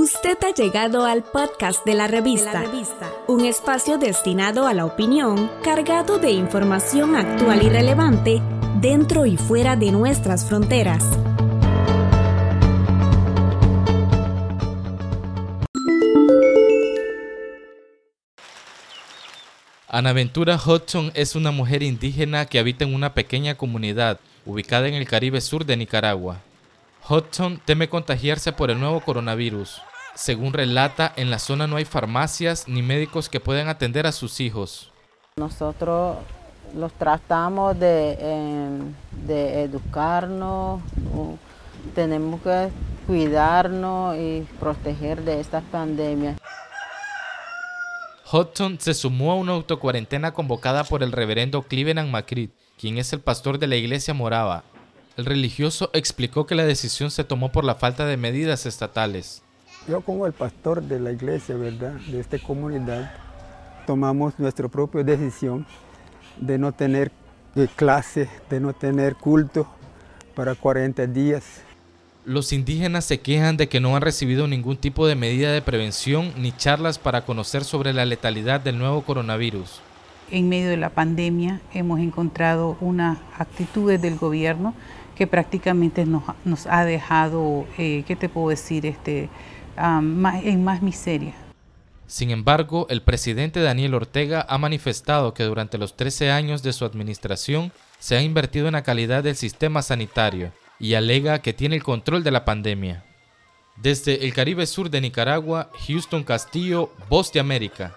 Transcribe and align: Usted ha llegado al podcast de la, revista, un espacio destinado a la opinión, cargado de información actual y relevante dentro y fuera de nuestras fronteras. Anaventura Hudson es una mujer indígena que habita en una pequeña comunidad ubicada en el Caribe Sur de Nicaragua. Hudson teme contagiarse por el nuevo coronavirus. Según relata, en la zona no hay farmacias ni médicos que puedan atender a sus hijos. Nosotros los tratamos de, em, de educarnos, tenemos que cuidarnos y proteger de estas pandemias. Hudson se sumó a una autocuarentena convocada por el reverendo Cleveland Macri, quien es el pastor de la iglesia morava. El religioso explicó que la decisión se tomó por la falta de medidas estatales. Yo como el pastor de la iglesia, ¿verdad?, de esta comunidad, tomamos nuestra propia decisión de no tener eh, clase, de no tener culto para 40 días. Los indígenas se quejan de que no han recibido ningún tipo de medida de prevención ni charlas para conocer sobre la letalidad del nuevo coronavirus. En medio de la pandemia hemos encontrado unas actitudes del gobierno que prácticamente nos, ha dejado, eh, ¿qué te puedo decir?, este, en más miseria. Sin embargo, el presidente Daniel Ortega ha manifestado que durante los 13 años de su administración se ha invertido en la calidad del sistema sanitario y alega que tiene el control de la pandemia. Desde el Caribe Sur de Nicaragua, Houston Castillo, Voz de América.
Usted 0.00 0.38
ha 0.44 0.54
llegado 0.54 1.06
al 1.06 1.24
podcast 1.24 1.84
de 1.84 1.94
la, 1.94 2.06
revista, 2.06 2.62
un 3.26 3.44
espacio 3.44 3.98
destinado 3.98 4.68
a 4.68 4.72
la 4.72 4.84
opinión, 4.84 5.50
cargado 5.64 6.20
de 6.20 6.30
información 6.30 7.16
actual 7.16 7.64
y 7.64 7.68
relevante 7.68 8.40
dentro 8.80 9.26
y 9.26 9.36
fuera 9.36 9.74
de 9.74 9.90
nuestras 9.90 10.44
fronteras. 10.44 11.04
Anaventura 19.88 20.60
Hudson 20.64 21.10
es 21.14 21.34
una 21.34 21.50
mujer 21.50 21.82
indígena 21.82 22.46
que 22.46 22.60
habita 22.60 22.84
en 22.84 22.94
una 22.94 23.14
pequeña 23.14 23.56
comunidad 23.56 24.20
ubicada 24.46 24.86
en 24.86 24.94
el 24.94 25.08
Caribe 25.08 25.40
Sur 25.40 25.64
de 25.64 25.76
Nicaragua. 25.76 26.38
Hudson 27.08 27.60
teme 27.64 27.88
contagiarse 27.88 28.52
por 28.52 28.70
el 28.70 28.78
nuevo 28.78 29.00
coronavirus. 29.00 29.82
Según 30.18 30.52
relata, 30.52 31.12
en 31.14 31.30
la 31.30 31.38
zona 31.38 31.68
no 31.68 31.76
hay 31.76 31.84
farmacias 31.84 32.66
ni 32.66 32.82
médicos 32.82 33.28
que 33.28 33.38
puedan 33.38 33.68
atender 33.68 34.04
a 34.04 34.10
sus 34.10 34.40
hijos. 34.40 34.90
Nosotros 35.36 36.16
los 36.74 36.92
tratamos 36.94 37.78
de, 37.78 38.18
em, 38.20 38.94
de 39.28 39.62
educarnos, 39.62 40.82
tenemos 41.94 42.40
que 42.40 42.68
cuidarnos 43.06 44.16
y 44.16 44.44
proteger 44.58 45.22
de 45.22 45.38
estas 45.38 45.62
pandemias. 45.70 46.36
Hudson 48.32 48.80
se 48.80 48.94
sumó 48.94 49.30
a 49.30 49.36
una 49.36 49.52
autocuarentena 49.52 50.32
convocada 50.32 50.82
por 50.82 51.04
el 51.04 51.12
reverendo 51.12 51.62
Cleveland 51.62 52.10
Macri, 52.10 52.50
quien 52.76 52.98
es 52.98 53.12
el 53.12 53.20
pastor 53.20 53.60
de 53.60 53.68
la 53.68 53.76
iglesia 53.76 54.14
morava. 54.14 54.64
El 55.16 55.26
religioso 55.26 55.90
explicó 55.92 56.44
que 56.44 56.56
la 56.56 56.66
decisión 56.66 57.12
se 57.12 57.22
tomó 57.22 57.52
por 57.52 57.62
la 57.62 57.76
falta 57.76 58.04
de 58.04 58.16
medidas 58.16 58.66
estatales. 58.66 59.44
Yo 59.88 60.02
como 60.02 60.26
el 60.26 60.34
pastor 60.34 60.82
de 60.82 61.00
la 61.00 61.12
iglesia, 61.12 61.56
¿verdad?, 61.56 61.94
de 61.94 62.20
esta 62.20 62.38
comunidad, 62.38 63.10
tomamos 63.86 64.38
nuestra 64.38 64.68
propia 64.68 65.02
decisión 65.02 65.64
de 66.36 66.58
no 66.58 66.72
tener 66.72 67.10
eh, 67.56 67.68
clase, 67.74 68.28
de 68.50 68.60
no 68.60 68.74
tener 68.74 69.14
culto 69.16 69.66
para 70.34 70.54
40 70.54 71.06
días. 71.06 71.62
Los 72.26 72.52
indígenas 72.52 73.06
se 73.06 73.20
quejan 73.20 73.56
de 73.56 73.70
que 73.70 73.80
no 73.80 73.96
han 73.96 74.02
recibido 74.02 74.46
ningún 74.46 74.76
tipo 74.76 75.06
de 75.06 75.14
medida 75.14 75.52
de 75.52 75.62
prevención 75.62 76.34
ni 76.36 76.52
charlas 76.52 76.98
para 76.98 77.24
conocer 77.24 77.64
sobre 77.64 77.94
la 77.94 78.04
letalidad 78.04 78.60
del 78.60 78.76
nuevo 78.76 79.00
coronavirus. 79.00 79.80
En 80.30 80.50
medio 80.50 80.68
de 80.68 80.76
la 80.76 80.90
pandemia 80.90 81.62
hemos 81.72 82.00
encontrado 82.00 82.76
unas 82.82 83.16
actitudes 83.38 84.02
del 84.02 84.18
gobierno 84.18 84.74
que 85.16 85.26
prácticamente 85.26 86.04
nos, 86.04 86.66
ha 86.66 86.84
dejado, 86.84 87.66
eh, 87.78 88.04
¿qué 88.06 88.16
te 88.16 88.28
puedo 88.28 88.50
decir?, 88.50 88.84
este, 88.84 89.30
en 89.78 90.64
más 90.64 90.82
miseria. 90.82 91.34
Sin 92.06 92.30
embargo, 92.30 92.86
el 92.88 93.02
presidente 93.02 93.60
Daniel 93.60 93.94
Ortega 93.94 94.46
ha 94.48 94.56
manifestado 94.56 95.34
que 95.34 95.44
durante 95.44 95.76
los 95.76 95.94
13 95.94 96.30
años 96.30 96.62
de 96.62 96.72
su 96.72 96.86
administración 96.86 97.70
se 97.98 98.16
ha 98.16 98.22
invertido 98.22 98.66
en 98.66 98.72
la 98.72 98.82
calidad 98.82 99.22
del 99.22 99.36
sistema 99.36 99.82
sanitario 99.82 100.52
y 100.78 100.94
alega 100.94 101.40
que 101.40 101.52
tiene 101.52 101.76
el 101.76 101.82
control 101.82 102.24
de 102.24 102.30
la 102.30 102.46
pandemia. 102.46 103.04
Desde 103.76 104.24
el 104.24 104.32
Caribe 104.32 104.66
Sur 104.66 104.88
de 104.90 105.00
Nicaragua, 105.00 105.70
Houston 105.86 106.24
Castillo, 106.24 106.92
Voz 107.10 107.30
de 107.32 107.40
América. 107.40 107.96